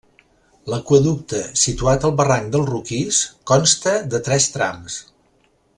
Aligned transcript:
L'aqüeducte, 0.73 1.41
situat 1.65 2.07
al 2.09 2.15
barranc 2.21 2.49
del 2.55 2.65
Roquís, 2.71 3.21
consta 3.53 3.95
de 4.15 4.23
tres 4.31 4.53
trams. 4.57 4.99